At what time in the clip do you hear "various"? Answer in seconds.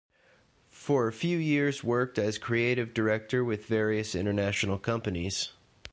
3.67-4.15